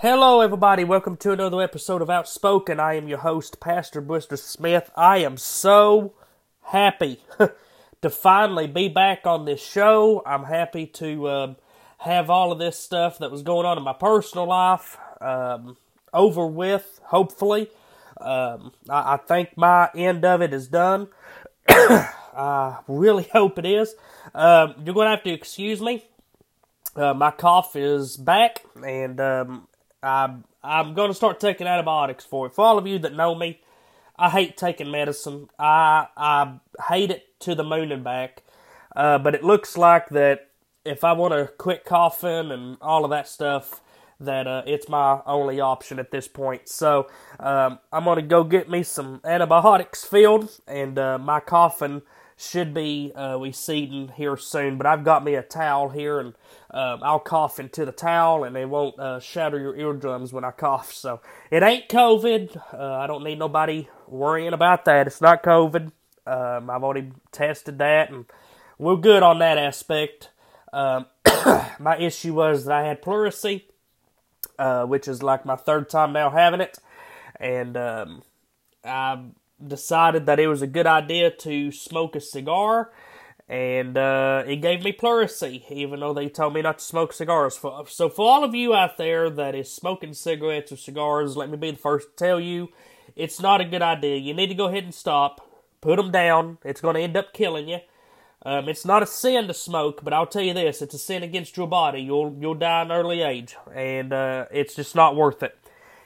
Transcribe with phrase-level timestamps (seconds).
[0.00, 0.84] Hello, everybody.
[0.84, 2.78] Welcome to another episode of Outspoken.
[2.78, 4.92] I am your host, Pastor Bristol Smith.
[4.94, 6.12] I am so
[6.62, 7.18] happy
[8.02, 10.22] to finally be back on this show.
[10.24, 11.56] I'm happy to um,
[11.98, 15.76] have all of this stuff that was going on in my personal life um,
[16.14, 17.68] over with, hopefully.
[18.20, 21.08] Um, I, I, think my end of it is done.
[21.68, 23.96] I really hope it is.
[24.32, 26.04] Um, you're going to have to excuse me.
[26.94, 29.67] Uh, my cough is back, and um,
[30.02, 32.54] I'm, I'm going to start taking antibiotics for it.
[32.54, 33.60] For all of you that know me,
[34.18, 35.48] I hate taking medicine.
[35.58, 38.42] I I hate it to the moon and back.
[38.96, 40.48] Uh, but it looks like that
[40.84, 43.80] if I want to quit coughing and all of that stuff,
[44.18, 46.68] that uh, it's my only option at this point.
[46.68, 52.02] So um, I'm gonna go get me some antibiotics filled, and uh, my coughing
[52.40, 54.78] should be uh, receding here soon.
[54.78, 56.34] But I've got me a towel here, and
[56.70, 60.52] um, I'll cough into the towel, and it won't uh, shatter your eardrums when I
[60.52, 60.92] cough.
[60.92, 61.20] So
[61.50, 62.56] it ain't COVID.
[62.72, 65.08] Uh, I don't need nobody worrying about that.
[65.08, 65.90] It's not COVID.
[66.26, 68.26] Um, I've already tested that, and
[68.78, 70.30] we're good on that aspect.
[70.72, 71.06] Um,
[71.80, 73.64] my issue was that I had pleurisy,
[74.60, 76.78] uh, which is like my third time now having it,
[77.40, 78.22] and um,
[78.84, 79.24] I
[79.66, 82.90] decided that it was a good idea to smoke a cigar,
[83.48, 87.58] and uh, it gave me pleurisy, even though they told me not to smoke cigars.
[87.88, 91.56] So, for all of you out there that is smoking cigarettes or cigars, let me
[91.56, 92.68] be the first to tell you
[93.16, 94.16] it's not a good idea.
[94.16, 95.40] You need to go ahead and stop.
[95.80, 96.58] Put them down.
[96.64, 97.78] It's going to end up killing you.
[98.44, 101.22] Um, it's not a sin to smoke, but I'll tell you this: it's a sin
[101.22, 102.00] against your body.
[102.00, 105.57] You'll you'll die in early age, and uh, it's just not worth it.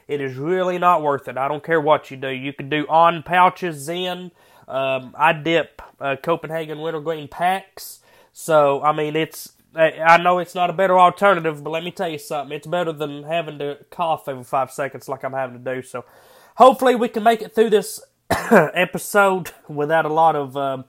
[0.07, 1.37] It is really not worth it.
[1.37, 2.29] I don't care what you do.
[2.29, 4.31] You can do on pouches, Zyn.
[4.67, 7.99] Um, I dip uh, Copenhagen wintergreen packs.
[8.31, 12.09] So I mean, it's I know it's not a better alternative, but let me tell
[12.09, 12.55] you something.
[12.55, 15.81] It's better than having to cough every five seconds like I'm having to do.
[15.81, 16.05] So
[16.57, 20.85] hopefully we can make it through this episode without a lot of um,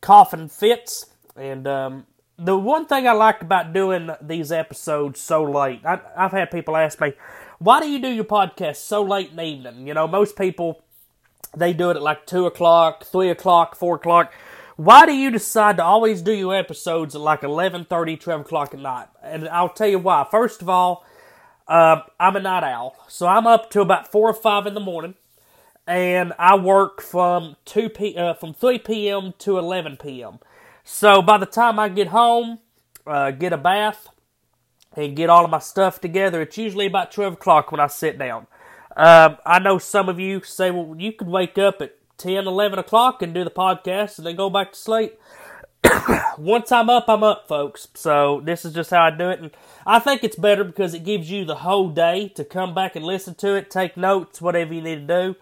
[0.00, 1.06] coughing fits.
[1.36, 2.06] And um,
[2.38, 6.76] the one thing I like about doing these episodes so late, I, I've had people
[6.76, 7.12] ask me,
[7.62, 9.86] why do you do your podcast so late in the evening?
[9.86, 10.82] You know, most people
[11.56, 14.32] they do it at like two o'clock, three o'clock, four o'clock.
[14.76, 18.80] Why do you decide to always do your episodes at like 11.30, 12 o'clock at
[18.80, 19.08] night?
[19.22, 20.26] And I'll tell you why.
[20.28, 21.06] First of all,
[21.68, 24.80] uh, I'm a night owl, so I'm up to about four or five in the
[24.80, 25.14] morning,
[25.86, 29.34] and I work from two p uh, from three p.m.
[29.38, 30.40] to eleven p.m.
[30.82, 32.58] So by the time I get home,
[33.06, 34.08] uh, get a bath,
[34.94, 38.18] and get all of my stuff together, it's usually about twelve o'clock when I sit
[38.18, 38.46] down.
[38.96, 42.78] Um, I know some of you say, well, you could wake up at 10, 11
[42.78, 45.18] o'clock and do the podcast and then go back to sleep.
[46.38, 47.88] Once I'm up, I'm up, folks.
[47.94, 49.40] So this is just how I do it.
[49.40, 49.50] And
[49.86, 53.04] I think it's better because it gives you the whole day to come back and
[53.04, 55.36] listen to it, take notes, whatever you need to do.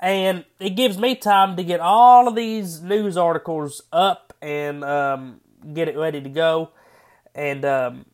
[0.00, 5.40] And it gives me time to get all of these news articles up and um,
[5.72, 6.70] get it ready to go.
[7.34, 8.06] And um,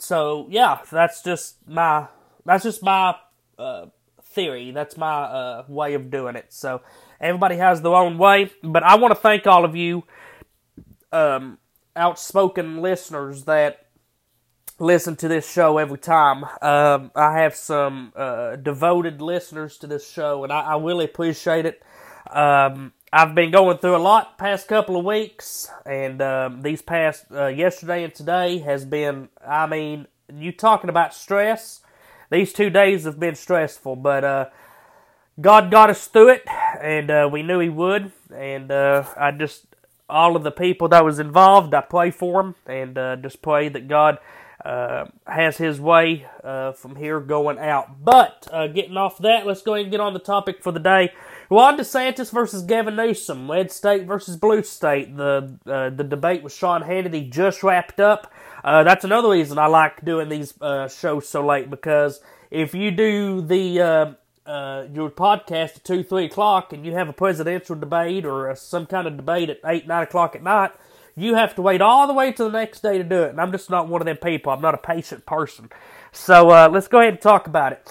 [0.00, 2.08] so, yeah, that's just my
[2.44, 3.16] that's just my
[3.58, 3.86] uh,
[4.22, 4.70] theory.
[4.70, 6.46] That's my uh, way of doing it.
[6.48, 6.82] So
[7.20, 10.04] everybody has their own way, but I want to thank all of you
[11.12, 11.58] um,
[11.96, 13.86] outspoken listeners that
[14.78, 16.44] listen to this show every time.
[16.62, 21.66] Um, I have some uh, devoted listeners to this show, and I, I really appreciate
[21.66, 21.82] it.
[22.30, 27.24] Um, I've been going through a lot past couple of weeks, and um, these past
[27.32, 29.28] uh, yesterday and today has been.
[29.44, 31.80] I mean, you talking about stress?
[32.30, 34.46] these two days have been stressful, but uh,
[35.40, 36.44] God got us through it,
[36.80, 38.12] and uh, we knew He would.
[38.32, 39.66] And uh, I just,
[40.08, 43.68] all of the people that was involved, I pray for them, and uh, just pray
[43.68, 44.18] that God
[44.64, 48.04] uh, has His way uh, from here going out.
[48.04, 51.12] But getting off that, let's go ahead and get on the topic for the day.
[51.50, 55.16] Ron DeSantis versus Gavin Newsom, Red State versus Blue State.
[55.16, 58.32] The the debate with Sean Hannity just wrapped up.
[58.62, 62.92] Uh, that's another reason I like doing these uh, shows so late because if you
[62.92, 64.12] do the uh,
[64.46, 68.86] uh your podcast at two, three o'clock, and you have a presidential debate or some
[68.86, 70.70] kind of debate at eight, nine o'clock at night,
[71.16, 73.30] you have to wait all the way to the next day to do it.
[73.30, 74.52] And I'm just not one of them people.
[74.52, 75.68] I'm not a patient person.
[76.12, 77.88] So uh, let's go ahead and talk about it.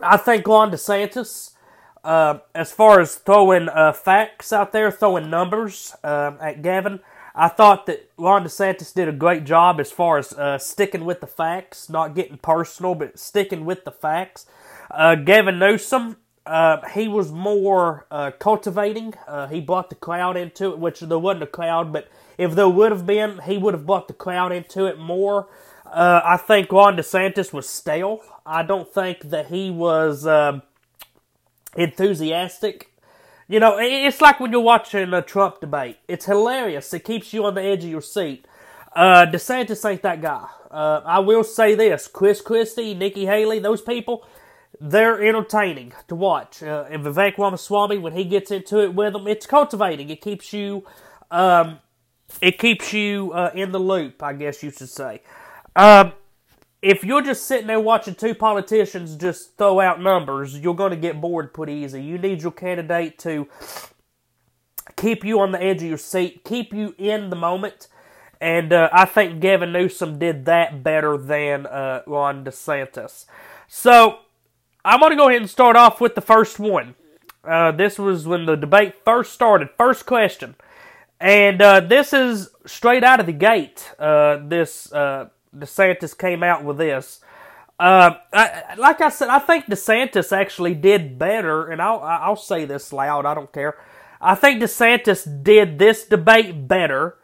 [0.00, 1.51] I think Ron DeSantis,
[2.04, 7.00] uh, as far as throwing facts out there, throwing numbers at Gavin
[7.34, 11.20] I thought that Ron DeSantis did a great job as far as uh, sticking with
[11.20, 14.46] the facts, not getting personal, but sticking with the facts.
[14.90, 19.14] Uh, Gavin Newsom, uh, he was more uh, cultivating.
[19.26, 22.68] Uh, he brought the crowd into it, which there wasn't a crowd, but if there
[22.68, 25.48] would have been, he would have brought the crowd into it more.
[25.86, 28.20] Uh, I think Ron DeSantis was stale.
[28.44, 30.62] I don't think that he was um,
[31.76, 32.92] enthusiastic.
[33.48, 35.98] You know, it's like when you're watching a Trump debate.
[36.08, 36.92] It's hilarious.
[36.94, 38.46] It keeps you on the edge of your seat.
[38.94, 40.46] Uh, DeSantis ain't that guy.
[40.70, 44.26] Uh, I will say this: Chris Christie, Nikki Haley, those people,
[44.80, 46.62] they're entertaining to watch.
[46.62, 50.08] Uh, and Vivek Ramaswamy, when he gets into it with them, it's cultivating.
[50.10, 50.84] It keeps you,
[51.30, 51.78] um,
[52.40, 54.22] it keeps you uh, in the loop.
[54.22, 55.20] I guess you should say.
[55.76, 56.12] Um,
[56.82, 60.96] if you're just sitting there watching two politicians just throw out numbers, you're going to
[60.96, 62.02] get bored pretty easy.
[62.02, 63.48] You need your candidate to
[64.96, 67.86] keep you on the edge of your seat, keep you in the moment.
[68.40, 73.26] And uh, I think Gavin Newsom did that better than uh, Ron DeSantis.
[73.68, 74.18] So
[74.84, 76.96] I'm going to go ahead and start off with the first one.
[77.44, 79.68] Uh, this was when the debate first started.
[79.78, 80.56] First question.
[81.20, 83.92] And uh, this is straight out of the gate.
[83.96, 87.20] Uh, this uh, DeSantis came out with this.
[87.78, 92.64] Uh, I, like I said, I think DeSantis actually did better, and I'll I'll say
[92.64, 93.26] this loud.
[93.26, 93.76] I don't care.
[94.20, 97.16] I think DeSantis did this debate better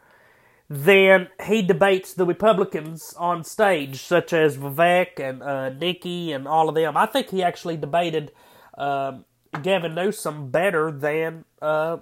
[0.69, 6.69] than he debates the Republicans on stage, such as Vivek and uh, Nikki and all
[6.69, 6.95] of them.
[6.97, 8.31] I think he actually debated
[8.77, 9.19] uh,
[9.63, 11.97] Gavin Newsom better than uh,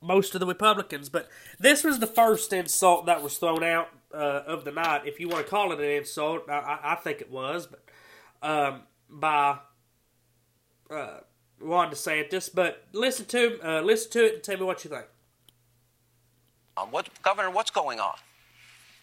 [0.00, 1.08] most of the Republicans.
[1.08, 1.28] But
[1.58, 5.28] this was the first insult that was thrown out uh, of the night, if you
[5.28, 7.82] want to call it an insult, I, I think it was, but
[8.42, 9.58] um, by
[10.90, 11.20] uh,
[11.60, 12.50] Ron DeSantis.
[12.52, 15.06] But listen to uh, listen to it and tell me what you think.
[16.76, 18.14] Um, what, Governor, what's going on?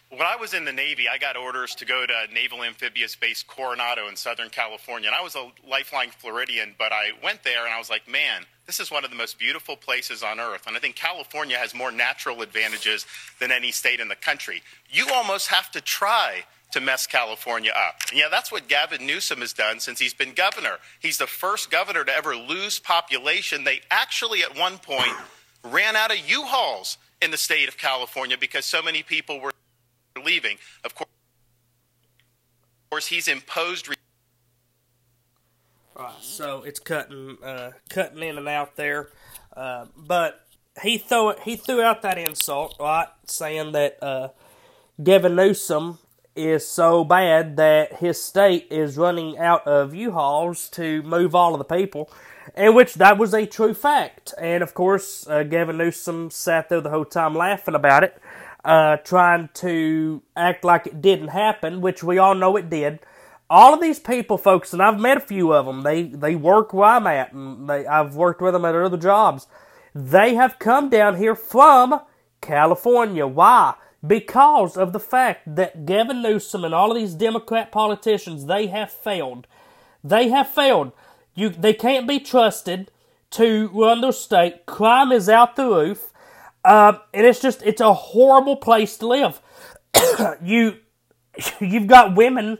[0.09, 3.43] When I was in the Navy, I got orders to go to Naval Amphibious Base
[3.43, 5.09] Coronado in Southern California.
[5.09, 8.43] And I was a lifeline Floridian, but I went there and I was like, man,
[8.65, 10.65] this is one of the most beautiful places on earth.
[10.65, 13.05] And I think California has more natural advantages
[13.39, 14.63] than any state in the country.
[14.89, 17.95] You almost have to try to mess California up.
[18.09, 20.77] And yeah, that's what Gavin Newsom has done since he's been governor.
[21.01, 23.65] He's the first governor to ever lose population.
[23.65, 25.15] They actually, at one point,
[25.65, 29.51] ran out of U Hauls in the state of California because so many people were
[30.23, 30.57] leaving.
[30.83, 31.09] Of course,
[32.83, 33.87] of course he's imposed.
[35.95, 39.09] Right, so it's cutting, uh, cutting in and out there,
[39.55, 40.45] uh, but
[40.83, 44.29] he threw he threw out that insult, right, saying that uh,
[45.03, 45.97] Gavin Newsom
[46.35, 51.57] is so bad that his state is running out of U-Hauls to move all of
[51.57, 52.11] the people,
[52.55, 54.35] in which that was a true fact.
[54.39, 58.21] And of course, uh, Gavin Newsom sat there the whole time laughing about it
[58.67, 62.99] uh, trying to act like it didn't happen, which we all know it did.
[63.49, 65.83] All of these people, folks, and I've met a few of them.
[65.83, 69.47] They they work where I'm at, and they, I've worked with them at other jobs.
[69.95, 72.01] They have come down here from
[72.41, 73.25] California.
[73.25, 73.75] Why?
[74.05, 78.91] Because of the fact that Gavin Newsom and all of these Democrat politicians, they have
[78.91, 79.47] failed.
[80.03, 80.91] They have failed.
[81.33, 82.91] You, they can't be trusted
[83.31, 84.65] to run their state.
[84.65, 86.06] Crime is out the roof.
[86.67, 89.41] Um, and it's just it's a horrible place to live.
[90.43, 90.75] you
[91.61, 92.57] you've got women,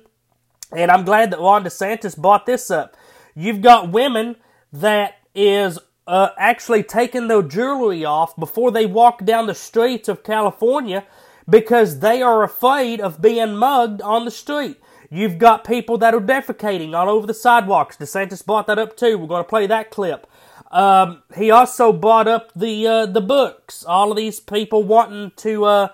[0.71, 2.95] and I'm glad that Ron DeSantis brought this up.
[3.35, 4.37] You've got women
[4.71, 5.77] that is
[6.07, 11.03] uh, actually taking their jewelry off before they walk down the streets of California
[11.49, 14.77] because they are afraid of being mugged on the street.
[15.09, 17.97] You've got people that are defecating all over the sidewalks.
[17.97, 19.17] DeSantis brought that up too.
[19.17, 20.27] We're going to play that clip.
[20.71, 23.85] Um, he also brought up the uh, the books.
[23.85, 25.87] All of these people wanting to uh,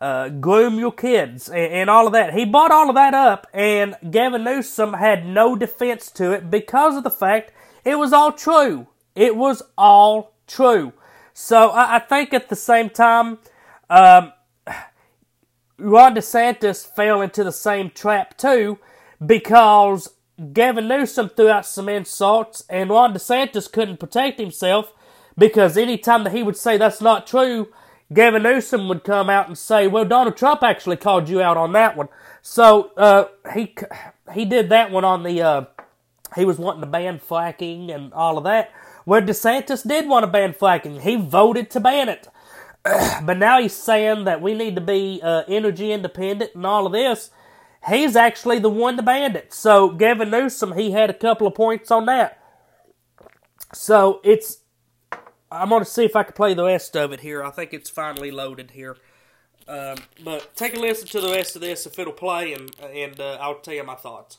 [0.00, 2.34] uh, groom your kids and, and, all of that.
[2.34, 6.96] He brought all of that up, and Gavin Newsom had no defense to it because
[6.96, 7.52] of the fact
[7.84, 8.88] it was all true.
[9.14, 10.92] It was all true.
[11.32, 13.38] So I, I think at the same time,
[13.88, 14.32] um,
[15.78, 18.78] Ron DeSantis fell into the same trap too
[19.24, 20.08] because
[20.52, 24.92] Gavin Newsom threw out some insults, and Ron DeSantis couldn't protect himself
[25.36, 27.68] because anytime that he would say that's not true,
[28.12, 31.72] Gavin Newsom would come out and say, "Well, Donald Trump actually called you out on
[31.72, 32.08] that one."
[32.42, 33.74] So uh, he
[34.32, 35.42] he did that one on the.
[35.42, 35.64] Uh,
[36.36, 38.70] he was wanting to ban fracking and all of that.
[39.04, 42.28] Where DeSantis did want to ban fracking, he voted to ban it.
[43.22, 46.92] but now he's saying that we need to be uh, energy independent and all of
[46.92, 47.30] this
[47.88, 49.52] he's actually the one to banned it.
[49.52, 52.38] So Gavin Newsom, he had a couple of points on that.
[53.72, 54.58] So it's,
[55.50, 57.42] I'm going to see if I can play the rest of it here.
[57.42, 58.96] I think it's finally loaded here.
[59.68, 63.20] Um, but take a listen to the rest of this if it'll play, and and
[63.20, 64.38] uh, I'll tell you my thoughts.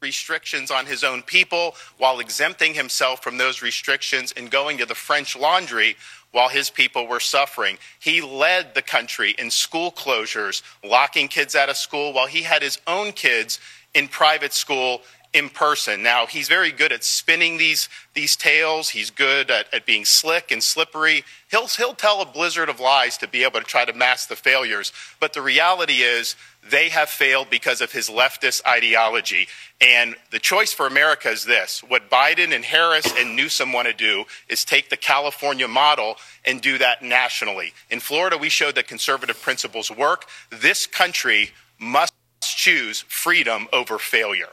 [0.00, 4.94] Restrictions on his own people while exempting himself from those restrictions and going to the
[4.94, 5.96] French laundry
[6.32, 7.76] while his people were suffering.
[7.98, 12.62] He led the country in school closures, locking kids out of school while he had
[12.62, 13.60] his own kids
[13.92, 15.02] in private school
[15.32, 16.02] in person.
[16.02, 18.88] Now, he's very good at spinning these, these tales.
[18.88, 21.24] He's good at, at being slick and slippery.
[21.50, 24.36] He'll, he'll tell a blizzard of lies to be able to try to mask the
[24.36, 24.92] failures.
[25.20, 26.36] But the reality is,
[26.68, 29.48] they have failed because of his leftist ideology.
[29.80, 33.94] And the choice for America is this what Biden and Harris and Newsom want to
[33.94, 37.72] do is take the California model and do that nationally.
[37.88, 40.26] In Florida, we showed that conservative principles work.
[40.50, 42.12] This country must
[42.42, 44.48] choose freedom over failure.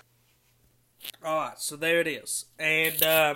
[1.24, 2.46] All right, so there it is.
[2.60, 3.36] And uh,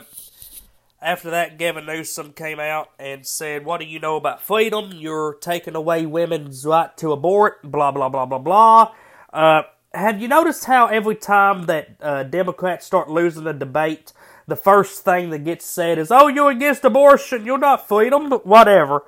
[1.02, 4.92] after that, Gavin Newsom came out and said, What do you know about freedom?
[4.94, 8.94] You're taking away women's right to abort, blah, blah, blah, blah, blah.
[9.34, 14.14] Uh, have you noticed how every time that uh, Democrats start losing a debate,
[14.48, 19.04] the first thing that gets said is, Oh, you're against abortion, you're not freedom, whatever.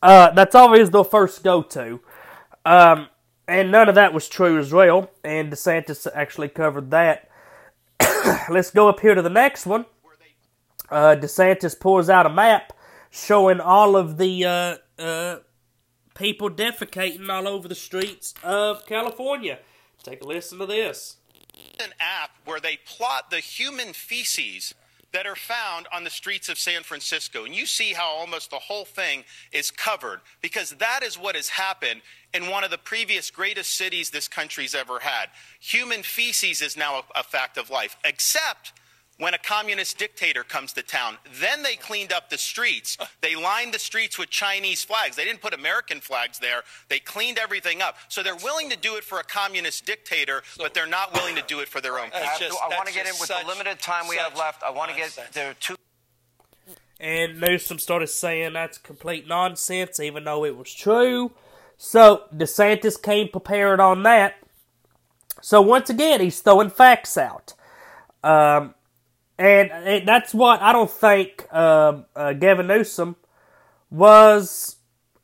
[0.00, 2.00] Uh, that's always the first go to.
[2.64, 3.08] Um,
[3.48, 7.28] and none of that was true as well, and DeSantis actually covered that.
[8.48, 9.86] Let's go up here to the next one.
[10.92, 12.74] Uh, DeSantis pulls out a map
[13.10, 15.38] showing all of the uh, uh,
[16.14, 19.58] people defecating all over the streets of California.
[20.02, 21.16] Take a listen to this.
[21.82, 24.74] An app where they plot the human feces
[25.12, 27.46] that are found on the streets of San Francisco.
[27.46, 31.48] And you see how almost the whole thing is covered because that is what has
[31.48, 32.02] happened
[32.34, 35.30] in one of the previous greatest cities this country's ever had.
[35.58, 38.74] Human feces is now a, a fact of life, except
[39.18, 41.16] when a communist dictator comes to town.
[41.40, 42.96] Then they cleaned up the streets.
[43.20, 45.16] They lined the streets with Chinese flags.
[45.16, 46.62] They didn't put American flags there.
[46.88, 47.96] They cleaned everything up.
[48.08, 51.42] So they're willing to do it for a communist dictator, but they're not willing to
[51.42, 52.56] do it for their own I, people.
[52.62, 54.62] I want to get in with the limited time we have left.
[54.62, 55.76] I want to get there are two.
[56.98, 61.32] And Newsom started saying that's complete nonsense, even though it was true.
[61.76, 64.36] So DeSantis came prepared on that.
[65.40, 67.54] So once again, he's throwing facts out.
[68.22, 68.74] Um,
[69.38, 73.16] and, that's what I don't think um, uh, Gavin Newsom
[73.90, 74.76] was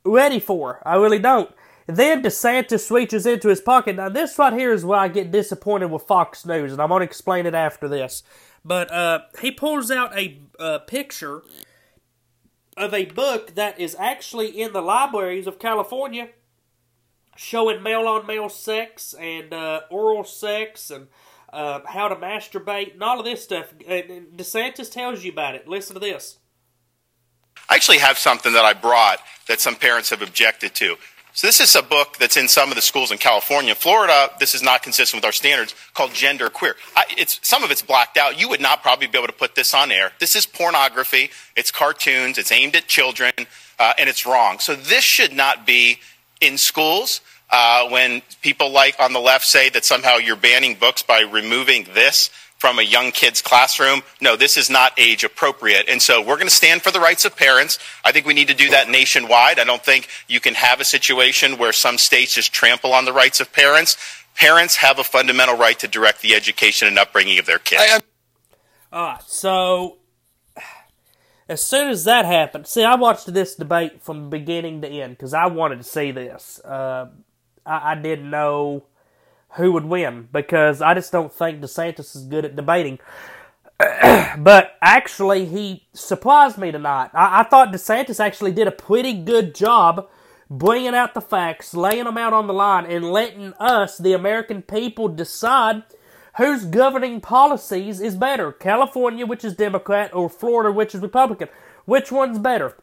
[0.03, 0.81] ready for.
[0.85, 1.51] I really don't.
[1.87, 3.95] Then DeSantis reaches into his pocket.
[3.95, 6.99] Now, this right here is where I get disappointed with Fox News, and I'm going
[6.99, 8.21] to explain it after this.
[8.63, 11.41] But uh, he pulls out a uh, picture
[12.77, 16.29] of a book that is actually in the libraries of California
[17.35, 21.07] showing male on male sex and uh, oral sex and
[21.51, 23.73] uh, how to masturbate and all of this stuff.
[23.87, 25.67] And DeSantis tells you about it.
[25.67, 26.37] Listen to this.
[27.69, 30.95] I actually have something that I brought that some parents have objected to.
[31.33, 33.75] So this is a book that's in some of the schools in California.
[33.75, 36.75] Florida, this is not consistent with our standards, called Gender Queer.
[36.95, 38.39] I, it's, some of it's blacked out.
[38.39, 40.11] You would not probably be able to put this on air.
[40.19, 41.29] This is pornography.
[41.55, 42.37] It's cartoons.
[42.37, 43.31] It's aimed at children,
[43.77, 44.59] uh, and it's wrong.
[44.59, 45.99] So this should not be
[46.41, 47.21] in schools.
[47.51, 51.83] Uh, when people like on the left say that somehow you're banning books by removing
[51.93, 52.29] this
[52.59, 54.01] from a young kid's classroom.
[54.21, 55.87] No, this is not age appropriate.
[55.87, 57.79] And so we're going to stand for the rights of parents.
[58.03, 59.59] I think we need to do that nationwide.
[59.59, 63.13] I don't think you can have a situation where some states just trample on the
[63.13, 63.97] rights of parents.
[64.35, 68.03] Parents have a fundamental right to direct the education and upbringing of their kids.
[68.91, 69.97] All right, so
[71.47, 75.33] as soon as that happened, see, I watched this debate from beginning to end because
[75.33, 76.59] I wanted to see this.
[76.59, 77.07] Uh,
[77.69, 78.83] I, I didn't know
[79.53, 82.99] who would win because I just don't think DeSantis is good at debating.
[83.79, 87.11] but actually, he surprised me tonight.
[87.13, 90.09] I, I, thought DeSantis actually did a pretty good job
[90.49, 94.61] bringing out the facts, laying them out on the line, and letting us, the American
[94.61, 95.83] people, decide
[96.37, 101.47] whose governing policies is better California, which is Democrat, or Florida, which is Republican.
[101.85, 102.75] Which one's better?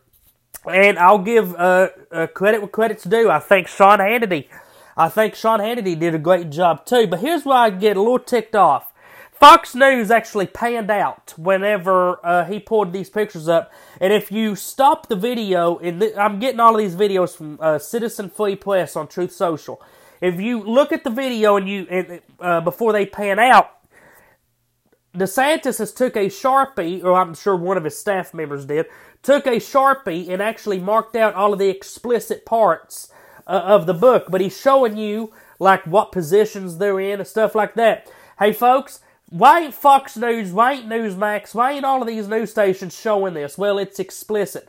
[0.65, 3.31] And I'll give uh, uh, credit where credit's due.
[3.31, 4.49] I think Sean Hannity
[4.97, 7.07] I think Sean Hannity did a great job too.
[7.07, 8.93] But here's where I get a little ticked off.
[9.33, 13.71] Fox News actually panned out whenever uh, he pulled these pictures up.
[14.01, 17.59] And if you stop the video, and th- I'm getting all of these videos from
[17.61, 19.83] uh, Citizen Free Press on Truth Social.
[20.23, 23.73] If you look at the video and you and, uh, before they pan out,
[25.15, 28.87] DeSantis has took a sharpie, or I'm sure one of his staff members did,
[29.23, 33.13] took a sharpie and actually marked out all of the explicit parts
[33.47, 37.55] uh, of the book, but he's showing you like what positions they're in and stuff
[37.55, 38.11] like that.
[38.39, 42.51] Hey, folks, why ain't Fox News, why ain't Newsmax, why ain't all of these news
[42.51, 43.59] stations showing this?
[43.59, 44.69] Well, it's explicit.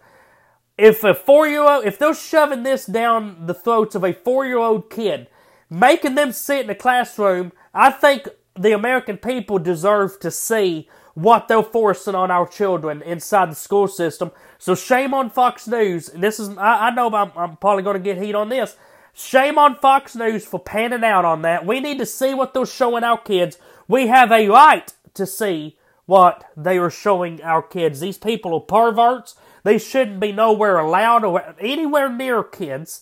[0.78, 4.46] If a four year old, if they're shoving this down the throats of a four
[4.46, 5.28] year old kid,
[5.70, 11.48] making them sit in a classroom, I think the American people deserve to see what
[11.48, 14.32] they're forcing on our children inside the school system.
[14.60, 16.10] So shame on Fox News.
[16.10, 18.78] And this is, I, I know I'm, I'm probably going to get heat on this.
[19.16, 21.66] Shame on Fox News for panning out on that.
[21.66, 23.58] We need to see what they're showing our kids.
[23.88, 28.00] We have a right to see what they are showing our kids.
[28.00, 29.36] These people are perverts.
[29.64, 33.02] They shouldn't be nowhere allowed or anywhere near kids.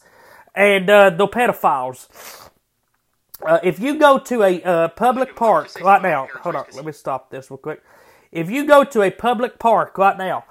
[0.55, 2.07] And uh, they're pedophiles.
[3.45, 6.93] Uh, if you go to a uh, public park right now, hold on, let me
[6.93, 7.83] stop this real quick.
[8.35, 10.43] If you go to a public park right now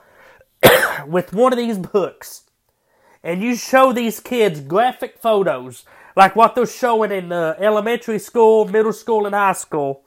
[1.06, 2.44] with one of these books
[3.22, 5.84] and you show these kids graphic photos
[6.16, 10.02] like what they're showing in uh, elementary school, middle school, and high school,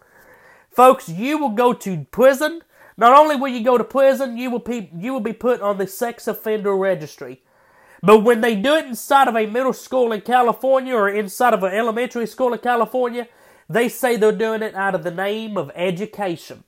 [0.72, 2.64] folks, you will go to prison.
[2.98, 5.78] Not only will you go to prison, you will be you will be put on
[5.78, 7.44] the sex offender registry.
[8.02, 11.62] But when they do it inside of a middle school in California or inside of
[11.62, 13.28] an elementary school in California,
[13.70, 16.64] they say they're doing it out of the name of education.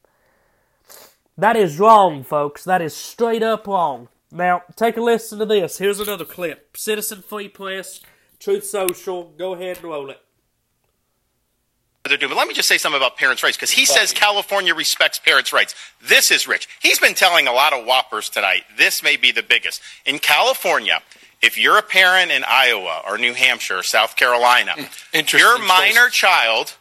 [1.40, 2.66] That is wrong, folks.
[2.66, 4.10] That is straight up wrong.
[4.32, 5.78] Now, take a listen to this.
[5.78, 6.76] Here's another clip.
[6.76, 8.02] Citizen Free Press,
[8.40, 9.34] Truth Social.
[9.38, 10.20] Go ahead and roll it.
[12.04, 12.32] they're doing.
[12.32, 15.54] But let me just say something about parents' rights because he says California respects parents'
[15.54, 15.76] rights.
[16.04, 16.68] This is rich.
[16.82, 18.64] He's been telling a lot of whoppers tonight.
[18.78, 19.82] This may be the biggest.
[20.06, 21.02] In California,
[21.42, 24.74] if you're a parent in Iowa or New Hampshire or South Carolina,
[25.14, 25.68] Interesting your choice.
[25.68, 26.76] minor child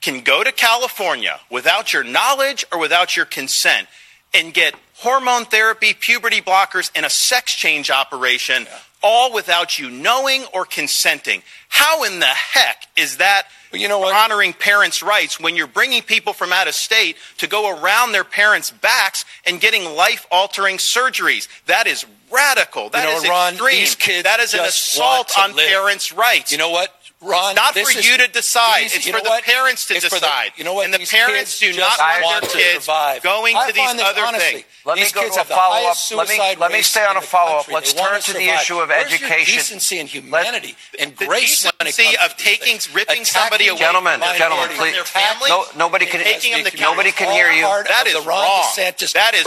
[0.00, 3.86] can go to California without your knowledge or without your consent
[4.32, 8.66] and get hormone therapy, puberty blockers, and a sex change operation,
[9.02, 11.42] all without you knowing or consenting.
[11.68, 14.14] How in the heck is that Well, you know what?
[14.14, 18.24] honoring parents' rights when you're bringing people from out of state to go around their
[18.24, 21.48] parents' backs and getting life altering surgeries?
[21.66, 22.90] That is radical.
[22.90, 23.52] That know is Ron?
[23.54, 23.80] extreme.
[23.80, 25.68] These kids that is an assault on live.
[25.68, 26.52] parents' rights.
[26.52, 27.50] You know what, Ron?
[27.52, 28.84] It's not for is- you to decide.
[28.84, 29.44] these- it's for the what?
[29.44, 30.52] parents to It's for the- decide.
[30.56, 30.86] you know what?
[30.86, 33.22] And the These parents do not want their kids survive.
[33.22, 34.64] going I to these this, other honestly, things.
[34.86, 35.82] Let me these go kids to a have the follow-up.
[35.84, 37.68] highest Let me- let me stay on a follow-up.
[37.68, 39.54] Let's They wanna turn to the issue of Where's your education.
[39.54, 43.68] decency and humanity and The grace when it decency comes of taking- ripping somebody Attacking
[43.68, 44.92] away Gentlemen, gentlemen, from please.
[44.94, 46.22] their family, No, nobody can.
[46.22, 47.66] and taking them to Nobody can hear you.
[47.66, 48.72] part That of is the Ron wrong.
[48.76, 49.46] That is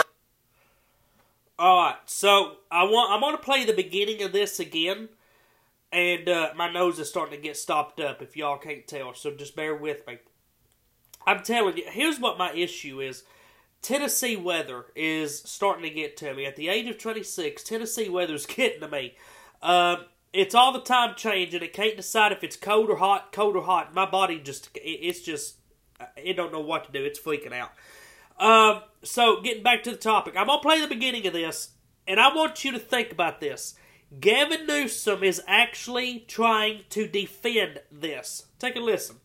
[1.57, 5.09] All right, so I want I'm going to play the beginning of this again,
[5.93, 8.21] and uh, my nose is starting to get stopped up.
[8.21, 10.17] If y'all can't tell, so just bear with me.
[11.25, 13.23] I'm telling you, here's what my issue is.
[13.83, 16.45] Tennessee weather is starting to get to me.
[16.45, 19.15] At the age of 26, Tennessee weather is getting to me.
[19.61, 21.61] Um, it's all the time changing.
[21.61, 23.93] It can't decide if it's cold or hot, cold or hot.
[23.93, 25.57] My body just it's just,
[26.17, 27.05] it don't know what to do.
[27.05, 27.71] It's freaking out.
[28.39, 31.69] Um, so getting back to the topic, I'm gonna play the beginning of this,
[32.07, 33.75] and I want you to think about this.
[34.19, 38.45] Gavin Newsom is actually trying to defend this.
[38.59, 39.17] Take a listen.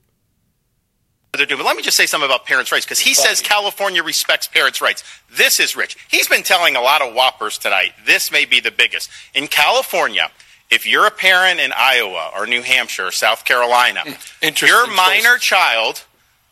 [1.33, 1.59] they're doing.
[1.59, 4.81] But let me just say something about parents' rights because he says California respects parents'
[4.81, 5.05] rights.
[5.31, 5.97] This is rich.
[6.11, 7.93] He's been telling a lot of whoppers tonight.
[8.07, 9.11] This may be the biggest.
[9.35, 10.31] In California,
[10.71, 14.03] if you're a parent in Iowa or New Hampshire or South Carolina,
[14.43, 14.97] Interesting your choice.
[14.97, 16.05] minor child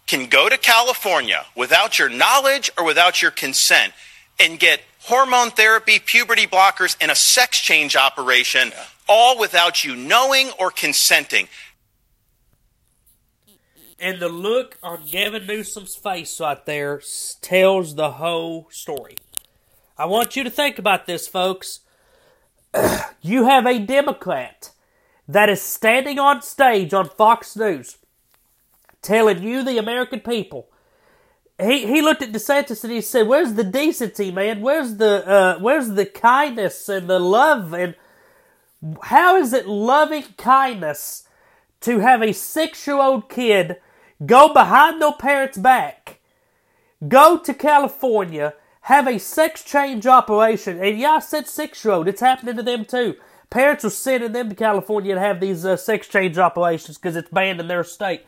[0.07, 3.93] can go to California without your knowledge or without your consent
[4.39, 8.73] and get hormone therapy, puberty blockers, and a sex change operation,
[9.09, 11.49] all without you knowing or consenting.
[13.99, 17.01] And the look on Gavin Newsom's face right there
[17.41, 19.17] tells the whole story.
[19.97, 21.81] I want you to think about this, folks.
[23.23, 24.73] you have a Democrat
[25.27, 27.97] that is standing on stage on Fox News
[29.03, 30.69] telling you, the American people,
[31.61, 34.61] he, he looked at DeSantis and he said, "Where's the decency, man?
[34.61, 37.95] Where's the uh, where's the kindness and the love and
[39.05, 41.27] how is it loving kindness
[41.81, 43.77] to have a six year old kid
[44.25, 46.21] go behind their parents' back,
[47.09, 52.09] go to California, have a sex change operation, and yeah, I said six year old,
[52.09, 53.17] it's happening to them too.
[53.49, 57.31] Parents are sending them to California to have these uh, sex change operations because it's
[57.31, 58.25] banned in their state.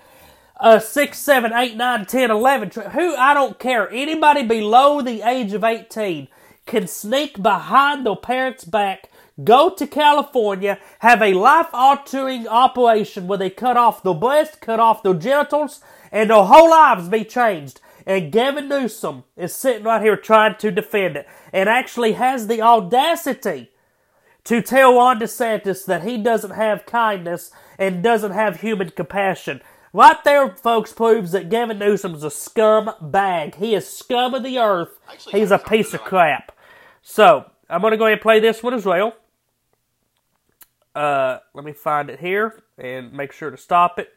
[0.61, 3.89] Uh, 6, 7, 8, 9, 10, 11, who, I don't care.
[3.91, 6.27] Anybody below the age of 18
[6.67, 9.09] can sneak behind their parents' back,
[9.43, 14.81] go to California, have a life altering operation where they cut off their breast, cut
[14.81, 17.81] off their genitals, and their whole lives be changed.
[18.05, 22.63] And Gavin Newsom is sitting right here trying to defend it and actually has the
[22.63, 23.71] audacity
[24.45, 29.61] to tell Ron DeSantis that he doesn't have kindness and doesn't have human compassion.
[29.93, 33.55] Right there, folks, proves that Gavin Newsom's a scum bag.
[33.55, 34.99] He is scum of the earth.
[35.31, 36.53] He's a piece of crap.
[37.03, 39.15] So, I'm going to go ahead and play this one as well.
[40.95, 44.13] Uh, let me find it here and make sure to stop it.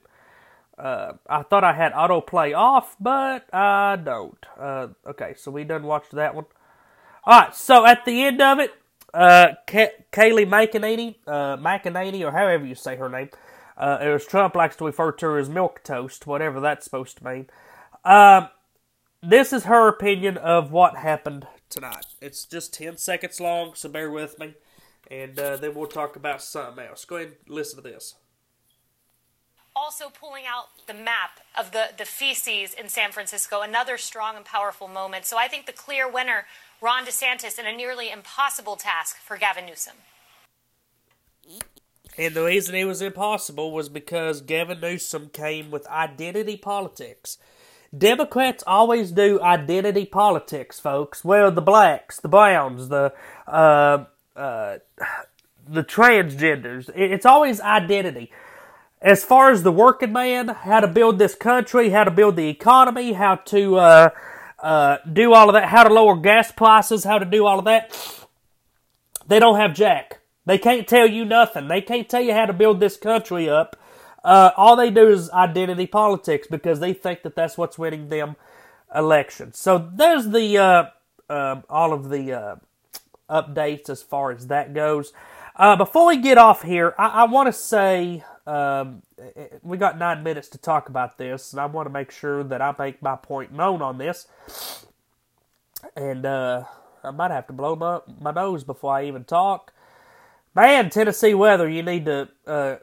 [0.78, 4.46] Uh, I thought I had autoplay off, but I don't.
[4.60, 6.46] Uh, okay, so we done watched that one.
[7.24, 8.74] All right, so at the end of it,
[9.14, 13.30] uh, Kayleigh McEnany, uh, McEnany, or however you say her name,
[13.82, 17.26] uh, as Trump likes to refer to her as milk toast, whatever that's supposed to
[17.26, 17.48] mean.
[18.06, 18.50] Um,
[19.24, 22.06] this is her opinion of what happened tonight.
[22.22, 24.54] It's just 10 seconds long, so bear with me.
[25.10, 27.06] And uh, then we'll talk about something else.
[27.06, 28.15] Go ahead and listen to this.
[29.76, 34.46] Also, pulling out the map of the, the feces in San Francisco, another strong and
[34.46, 35.26] powerful moment.
[35.26, 36.46] So I think the clear winner,
[36.82, 39.96] Ron DeSantis, in a nearly impossible task for Gavin Newsom.
[42.17, 47.38] And the reason it was impossible was because Gavin Newsom came with identity politics.
[47.97, 51.24] Democrats always do identity politics, folks.
[51.26, 53.13] Well, the blacks, the browns, the
[53.47, 54.78] uh, uh,
[55.67, 56.89] the transgenders.
[56.95, 58.32] It's always identity.
[59.02, 62.47] As far as the working man, how to build this country, how to build the
[62.47, 64.10] economy, how to uh,
[64.60, 67.65] uh do all of that, how to lower gas prices, how to do all of
[67.65, 67.93] that,
[69.28, 70.21] they don't have jack.
[70.45, 71.67] They can't tell you nothing.
[71.67, 73.75] They can't tell you how to build this country up.
[74.23, 78.36] Uh, all they do is identity politics because they think that that's what's winning them
[78.93, 79.58] elections.
[79.58, 80.86] So there's the uh,
[81.30, 82.56] uh, all of the uh,
[83.30, 85.13] updates as far as that goes.
[85.56, 89.01] Uh, before we get off here, I, I want to say um,
[89.62, 92.62] we got nine minutes to talk about this, and I want to make sure that
[92.62, 94.27] I make my point known on this.
[95.95, 96.65] And uh,
[97.04, 99.73] I might have to blow my, my nose before I even talk.
[100.54, 102.30] Man, Tennessee weather, you need to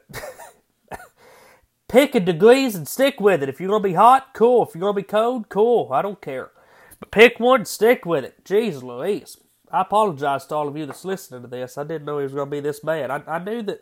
[1.89, 3.49] Pick a degrees and stick with it.
[3.49, 4.63] If you're going to be hot, cool.
[4.63, 5.91] If you're going to be cold, cool.
[5.91, 6.51] I don't care.
[6.99, 8.43] But pick one, stick with it.
[8.43, 9.37] Jeez Louise.
[9.71, 11.79] I apologize to all of you that's listening to this.
[11.79, 13.09] I didn't know it was going to be this bad.
[13.09, 13.81] I, I knew that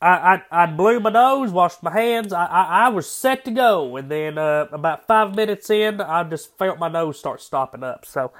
[0.00, 2.32] I, I, I blew my nose, washed my hands.
[2.32, 3.96] I, I, I was set to go.
[3.98, 8.06] And then uh, about five minutes in, I just felt my nose start stopping up.
[8.06, 8.32] So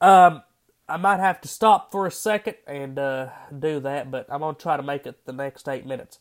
[0.00, 0.42] um,
[0.88, 4.54] I might have to stop for a second and uh, do that, but I'm going
[4.54, 6.18] to try to make it the next eight minutes.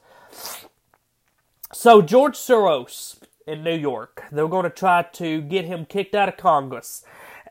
[1.71, 6.29] So George Soros in New York, they're going to try to get him kicked out
[6.29, 7.03] of Congress.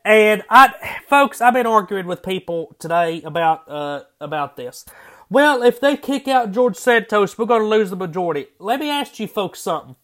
[0.04, 4.84] And I, folks, I've been arguing with people today about uh, about this.
[5.30, 8.46] Well, if they kick out George Santos, we're going to lose the majority.
[8.58, 9.96] Let me ask you folks something.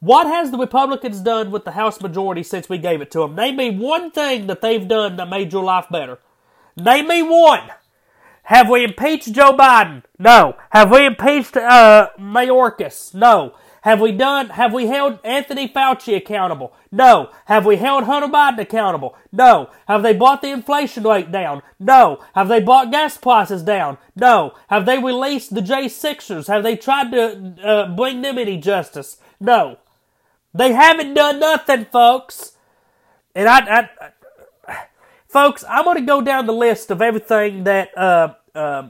[0.00, 3.34] What has the Republicans done with the House majority since we gave it to them?
[3.34, 6.18] Name me one thing that they've done that made your life better.
[6.76, 7.70] Name me one.
[8.44, 10.02] Have we impeached Joe Biden?
[10.18, 10.56] No.
[10.70, 13.14] Have we impeached uh, Mayorkas?
[13.14, 13.54] No.
[13.82, 14.50] Have we done?
[14.50, 16.72] Have we held Anthony Fauci accountable?
[16.92, 17.30] No.
[17.46, 19.16] Have we held Hunter Biden accountable?
[19.32, 19.70] No.
[19.88, 21.62] Have they brought the inflation rate down?
[21.80, 22.22] No.
[22.34, 23.96] Have they brought gas prices down?
[24.14, 24.54] No.
[24.68, 26.48] Have they released the J6ers?
[26.48, 29.16] Have they tried to uh, bring them any justice?
[29.40, 29.78] No.
[30.52, 32.52] They haven't done nothing, folks.
[33.34, 33.88] And I, I,
[35.36, 38.88] folks, I'm going to go down the list of everything that uh, uh,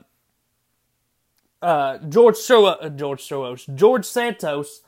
[1.61, 4.83] uh, George Soros, uh, George Soros, George Santos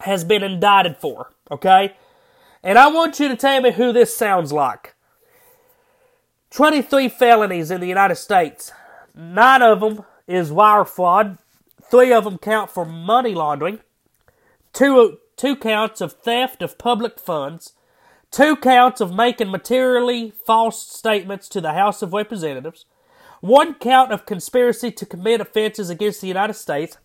[0.00, 1.32] has been indicted for.
[1.50, 1.96] Okay,
[2.62, 4.94] and I want you to tell me who this sounds like.
[6.48, 8.72] 23 felonies in the United States.
[9.14, 11.36] Nine of them is wire fraud.
[11.90, 13.80] Three of them count for money laundering.
[14.72, 17.74] Two, two counts of theft of public funds
[18.32, 22.86] two counts of making materially false statements to the House of Representatives,
[23.40, 26.96] one count of conspiracy to commit offenses against the United States,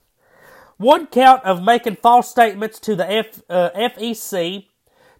[0.77, 4.67] one count of making false statements to the F, uh, FEC,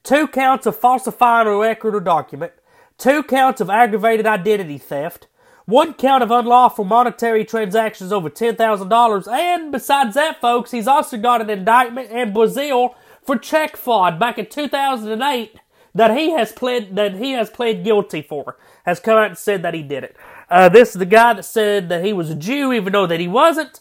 [0.04, 2.54] two counts of falsifying a record or document,
[2.98, 5.28] two counts of aggravated identity theft,
[5.66, 11.42] one count of unlawful monetary transactions over $10,000, and besides that, folks, he's also got
[11.42, 15.60] an indictment in Brazil for check fraud back in 2008
[15.98, 19.64] that he has pled that he has pled guilty for has come out and said
[19.64, 20.16] that he did it.
[20.50, 23.20] Uh, this is the guy that said that he was a Jew even though that
[23.20, 23.80] he wasn't.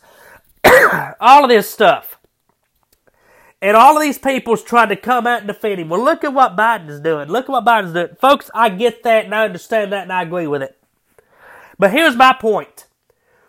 [1.21, 2.19] all of this stuff.
[3.63, 5.89] And all of these people's trying to come out and defend him.
[5.89, 7.29] Well, look at what Biden's doing.
[7.29, 8.15] Look at what Biden's doing.
[8.21, 10.77] Folks, I get that and I understand that and I agree with it.
[11.79, 12.87] But here's my point.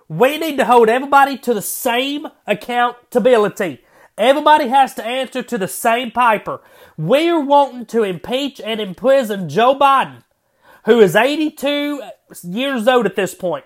[0.10, 3.84] We need to hold everybody to the same accountability.
[4.18, 6.62] Everybody has to answer to the same piper.
[6.98, 10.24] We're wanting to impeach and imprison Joe Biden,
[10.86, 12.02] who is 82
[12.44, 13.66] years old at this point,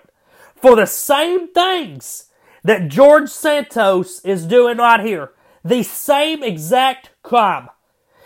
[0.54, 2.26] for the same things
[2.64, 5.32] that George Santos is doing right here.
[5.64, 7.68] The same exact crime.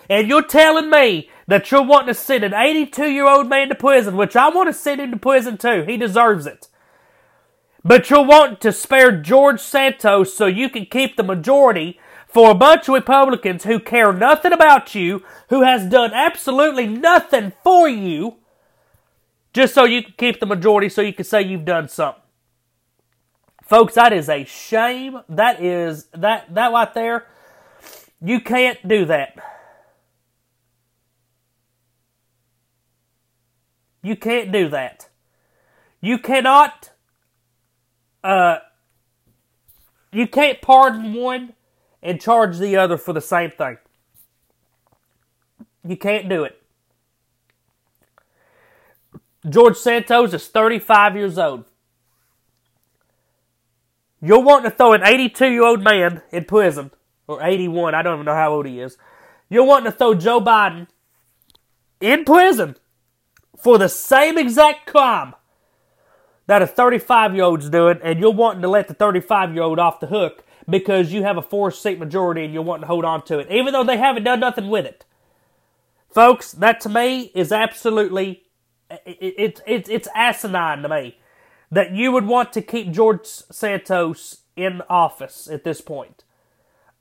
[0.09, 3.75] And you're telling me that you're wanting to send an 82 year old man to
[3.75, 5.85] prison, which I want to send him to prison too.
[5.87, 6.69] He deserves it.
[7.85, 12.01] But you're wanting to spare George Santos so you can keep the majority
[12.37, 17.51] for a bunch of Republicans who care nothing about you, who has done absolutely nothing
[17.65, 18.37] for you,
[19.55, 22.23] just so you can keep the majority so you can say you've done something.
[23.63, 25.19] Folks, that is a shame.
[25.31, 27.27] That is that that right there.
[28.21, 29.39] You can't do that.
[34.03, 35.09] You can't do that.
[36.03, 36.91] You cannot
[38.23, 38.59] uh
[40.13, 41.55] you can't pardon one
[42.07, 43.79] and charge the other for the same thing.
[45.87, 46.63] You can't do it.
[49.49, 51.65] George Santos is 35 years old.
[54.23, 56.91] You're wanting to throw an 82 year old man in prison,
[57.27, 58.97] or 81, I don't even know how old he is.
[59.49, 60.89] You're wanting to throw Joe Biden
[62.01, 62.77] in prison
[63.57, 65.35] for the same exact crime
[66.47, 69.79] that a 35 year old's doing, and you're wanting to let the 35 year old
[69.79, 73.05] off the hook because you have a four seat majority and you're wanting to hold
[73.05, 75.05] on to it, even though they haven't done nothing with it.
[76.09, 78.43] Folks, that to me is absolutely
[79.05, 81.19] it's it, it's asinine to me
[81.71, 86.25] that you would want to keep George Santos in office at this point.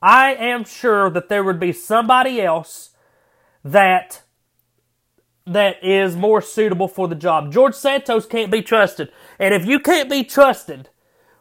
[0.01, 2.91] I am sure that there would be somebody else
[3.63, 4.21] that
[5.47, 7.51] that is more suitable for the job.
[7.51, 9.12] George Santos can't be trusted.
[9.39, 10.89] And if you can't be trusted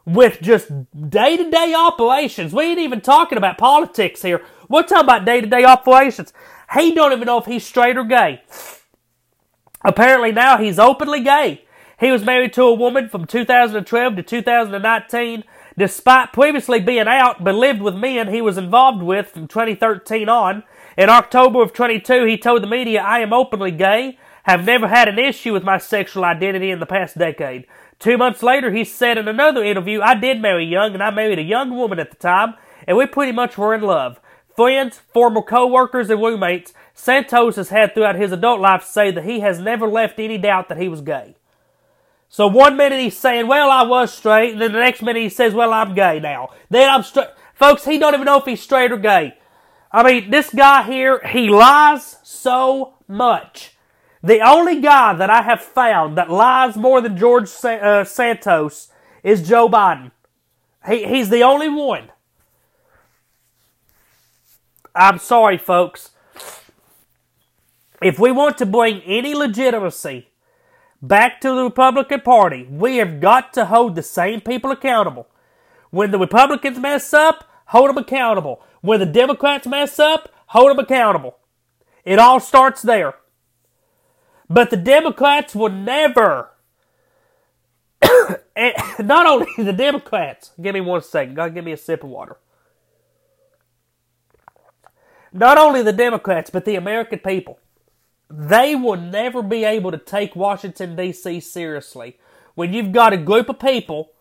[0.05, 0.69] with just
[1.09, 4.41] day to day operations, we ain't even talking about politics here.
[4.69, 6.31] We're talking about day to day operations.
[6.73, 8.41] He don't even know if he's straight or gay.
[9.83, 11.63] Apparently now he's openly gay.
[11.99, 15.43] He was married to a woman from 2012 to 2019.
[15.77, 20.63] Despite previously being out but lived with men he was involved with from 2013 on,
[20.97, 25.07] in October of 22 he told the media, I am openly gay, have never had
[25.07, 27.65] an issue with my sexual identity in the past decade.
[27.99, 31.39] Two months later, he said in another interview, I did marry young, and I married
[31.39, 32.55] a young woman at the time,
[32.87, 34.19] and we pretty much were in love.
[34.55, 39.41] Friends, former co-workers, and roommates, Santos has had throughout his adult life say that he
[39.41, 41.35] has never left any doubt that he was gay.
[42.29, 45.29] So one minute he's saying, well, I was straight, and then the next minute he
[45.29, 46.49] says, well, I'm gay now.
[46.69, 47.29] Then I'm straight.
[47.53, 49.37] Folks, he don't even know if he's straight or gay.
[49.91, 53.74] I mean, this guy here, he lies so much.
[54.25, 59.47] The only guy that I have found that lies more than George uh, Santos is
[59.47, 60.09] Joe Biden.
[60.87, 62.11] He, he's the only one.
[64.95, 66.09] I'm sorry, folks.
[68.01, 70.29] If we want to bring any legitimacy
[71.03, 75.27] back to the Republican Party, we have got to hold the same people accountable.
[75.91, 78.63] When the Republicans mess up, hold them accountable.
[78.81, 81.37] When the Democrats mess up, hold them accountable.
[82.03, 83.13] It all starts there.
[84.49, 86.51] But the Democrats will never,
[88.99, 92.37] not only the Democrats, give me one second, God, give me a sip of water.
[95.33, 97.59] Not only the Democrats, but the American people,
[98.29, 101.39] they will never be able to take Washington, D.C.
[101.41, 102.17] seriously
[102.55, 104.11] when you've got a group of people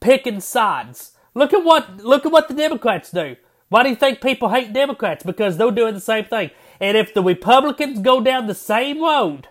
[0.00, 1.12] picking sides.
[1.34, 3.36] Look at what look at what the Democrats do.
[3.68, 5.24] Why do you think people hate Democrats?
[5.24, 6.50] Because they're doing the same thing.
[6.82, 9.46] And if the Republicans go down the same road,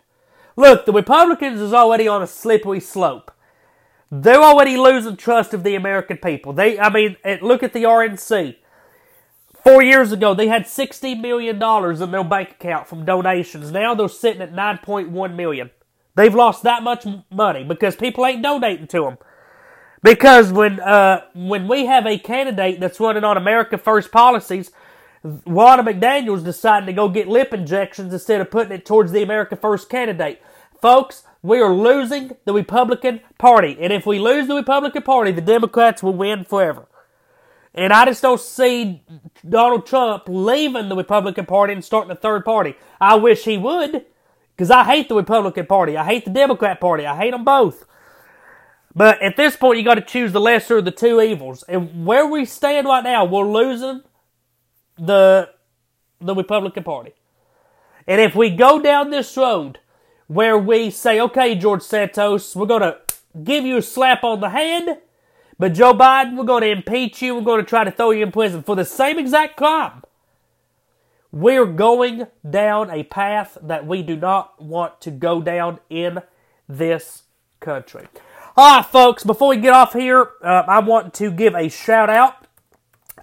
[0.57, 3.31] look, the Republicans is already on a slippery slope.
[4.11, 6.51] They're already losing trust of the American people.
[6.51, 8.57] They, I mean, look at the RNC.
[9.63, 13.71] Four years ago, they had $60 million in their bank account from donations.
[13.71, 15.69] Now they're sitting at 9.1 million.
[16.15, 19.17] They've lost that much money because people ain't donating to them.
[20.03, 24.71] Because when, uh, when we have a candidate that's running on America First policies,
[25.23, 29.55] Ronna McDaniels deciding to go get lip injections instead of putting it towards the America
[29.55, 30.41] First candidate.
[30.81, 33.77] Folks, we are losing the Republican Party.
[33.79, 36.87] And if we lose the Republican Party, the Democrats will win forever.
[37.73, 39.03] And I just don't see
[39.47, 42.75] Donald Trump leaving the Republican Party and starting a third party.
[42.99, 44.05] I wish he would,
[44.55, 45.95] because I hate the Republican Party.
[45.95, 47.05] I hate the Democrat Party.
[47.05, 47.85] I hate them both.
[48.93, 51.63] But at this point, you got to choose the lesser of the two evils.
[51.63, 54.01] And where we stand right now, we're losing
[55.01, 55.49] the
[56.21, 57.13] the Republican Party.
[58.07, 59.79] And if we go down this road
[60.27, 62.97] where we say, okay, George Santos, we're going to
[63.43, 64.97] give you a slap on the hand,
[65.57, 68.23] but Joe Biden, we're going to impeach you, we're going to try to throw you
[68.23, 70.03] in prison for the same exact crime.
[71.31, 76.21] We're going down a path that we do not want to go down in
[76.67, 77.23] this
[77.59, 78.07] country.
[78.57, 82.09] All right, folks, before we get off here, uh, I want to give a shout
[82.09, 82.47] out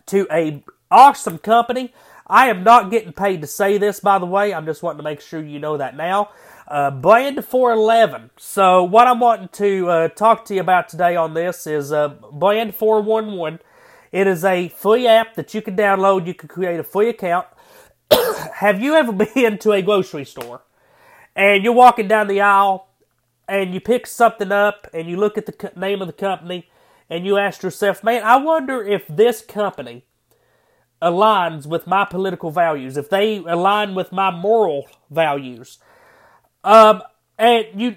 [0.07, 1.93] to a awesome company.
[2.27, 4.53] I am not getting paid to say this, by the way.
[4.53, 6.31] I'm just wanting to make sure you know that now.
[6.67, 8.31] Uh, Brand 411.
[8.37, 12.09] So, what I'm wanting to uh, talk to you about today on this is uh,
[12.33, 13.61] Brand 411
[14.13, 16.27] It is a free app that you can download.
[16.27, 17.47] You can create a free account.
[18.57, 20.63] Have you ever been to a grocery store
[21.35, 22.89] and you're walking down the aisle
[23.49, 26.69] and you pick something up and you look at the co- name of the company
[27.09, 30.05] and you ask yourself, man, I wonder if this company
[31.01, 35.79] aligns with my political values, if they align with my moral values.
[36.65, 37.03] Um,
[37.39, 37.97] and you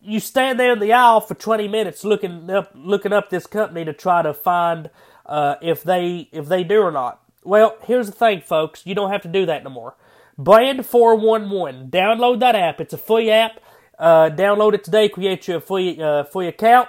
[0.00, 3.84] you stand there in the aisle for 20 minutes looking up looking up this company
[3.84, 4.90] to try to find
[5.26, 7.20] uh, if they if they do or not.
[7.42, 8.86] Well, here's the thing, folks.
[8.86, 9.96] You don't have to do that no more.
[10.36, 11.90] Brand 411.
[11.90, 12.80] Download that app.
[12.80, 13.60] It's a free app.
[13.98, 15.08] Uh, download it today.
[15.08, 16.88] Create your free uh, free account.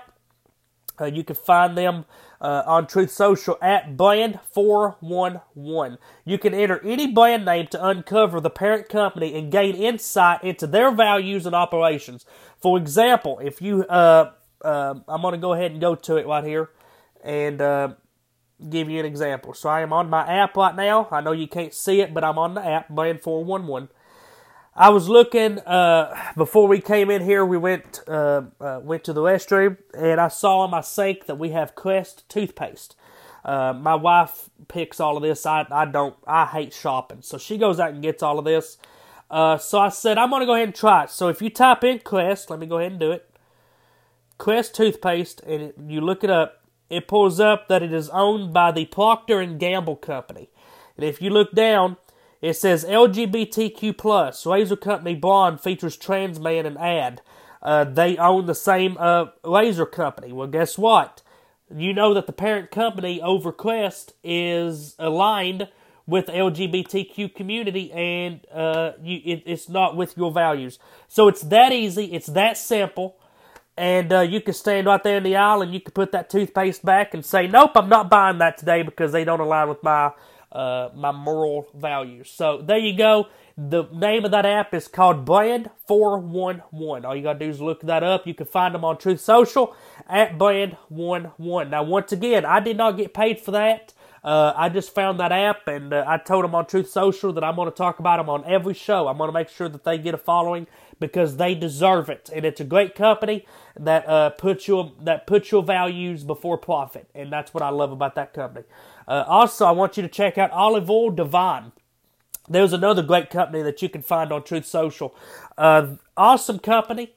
[1.00, 2.06] Uh, you can find them
[2.42, 5.98] uh, on Truth Social at Brand411.
[6.26, 10.68] You can enter any brand name to uncover the parent company and gain insight into
[10.68, 12.26] their values and operations.
[12.60, 14.32] For example, if you, uh,
[14.64, 16.70] uh, I'm going to go ahead and go to it right here
[17.24, 17.90] and uh,
[18.70, 19.54] give you an example.
[19.54, 21.08] So I am on my app right now.
[21.12, 23.90] I know you can't see it, but I'm on the app, Brand411.
[24.78, 27.46] I was looking uh, before we came in here.
[27.46, 31.36] We went uh, uh, went to the restroom, and I saw in my sink that
[31.36, 32.96] we have Crest toothpaste.
[33.46, 35.46] Uh, my wife picks all of this.
[35.46, 36.16] I I don't.
[36.28, 38.78] I hate shopping, so she goes out and gets all of this.
[39.32, 41.10] Uh, so I said I'm gonna go ahead and try it.
[41.10, 43.30] So if you type in Crest, let me go ahead and do it.
[44.38, 46.64] Crest toothpaste, and it, you look it up.
[46.90, 50.50] It pulls up that it is owned by the Procter and Gamble company.
[50.98, 51.96] And if you look down,
[52.46, 57.22] it says LGBTQ plus razor company blonde features trans man in ad.
[57.60, 60.32] Uh, they own the same uh, razor company.
[60.32, 61.24] Well, guess what?
[61.76, 65.70] You know that the parent company over Crest is aligned
[66.06, 70.78] with LGBTQ community, and uh, you, it, it's not with your values.
[71.08, 72.14] So it's that easy.
[72.14, 73.18] It's that simple.
[73.76, 76.30] And uh, you can stand right there in the aisle and you can put that
[76.30, 79.82] toothpaste back and say, "Nope, I'm not buying that today because they don't align with
[79.84, 80.12] my
[80.56, 82.30] uh, my moral values.
[82.32, 83.28] So there you go.
[83.58, 87.06] The name of that app is called Brand 411.
[87.06, 88.26] All you gotta do is look that up.
[88.26, 89.76] You can find them on Truth Social
[90.08, 91.70] at Brand 11.
[91.70, 93.94] Now, once again, I did not get paid for that.
[94.24, 97.44] Uh, I just found that app and uh, I told them on Truth Social that
[97.44, 99.08] I'm going to talk about them on every show.
[99.08, 100.66] I'm going to make sure that they get a following
[101.00, 102.32] because they deserve it.
[102.34, 103.46] And it's a great company
[103.80, 107.92] that uh, puts your that puts your values before profit, and that's what I love
[107.92, 108.66] about that company.
[109.08, 111.72] Uh, also, I want you to check out Olive Oil Divine.
[112.48, 115.16] There's another great company that you can find on Truth Social.
[115.58, 117.14] Uh, awesome company.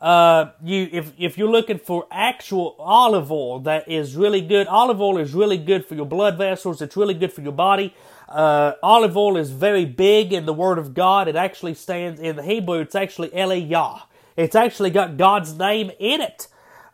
[0.00, 4.98] Uh, you if if you're looking for actual olive oil that is really good, olive
[4.98, 6.80] oil is really good for your blood vessels.
[6.80, 7.94] It's really good for your body.
[8.26, 11.28] Uh, olive oil is very big in the Word of God.
[11.28, 12.80] It actually stands in the Hebrew.
[12.80, 14.02] It's actually Eliyah.
[14.36, 16.46] It's actually got God's name in it.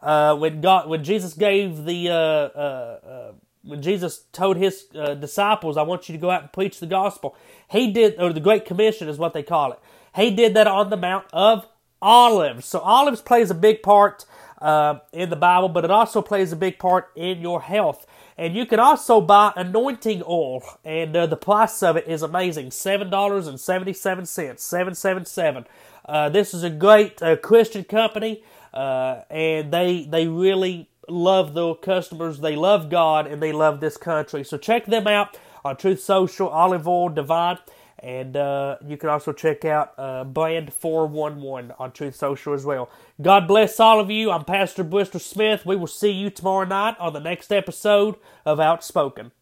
[0.02, 3.32] Uh, when God, when Jesus gave the, uh, uh, uh
[3.66, 6.87] when Jesus told his uh, disciples, "I want you to go out and preach the
[6.87, 7.37] gospel,"
[7.68, 9.79] he did, or the Great Commission is what they call it.
[10.14, 11.66] He did that on the Mount of
[12.00, 12.66] Olives.
[12.66, 14.24] So olives plays a big part
[14.62, 18.07] uh, in the Bible, but it also plays a big part in your health.
[18.38, 22.70] And you can also buy anointing oil, and uh, the price of it is amazing
[22.70, 25.66] seven dollars and seventy seven cents, seven seven seven.
[26.05, 28.42] Uh, this is a great uh, Christian company,
[28.74, 32.40] uh, and they they really love the customers.
[32.40, 34.45] They love God, and they love this country.
[34.45, 37.59] So check them out on Truth Social, Olive Oil Divine.
[38.01, 42.90] And uh, you can also check out uh, Brand 411 on Truth Social as well.
[43.23, 44.31] God bless all of you.
[44.31, 45.66] I'm Pastor Bristol Smith.
[45.66, 49.33] We will see you tomorrow night on the next episode of Outspoken.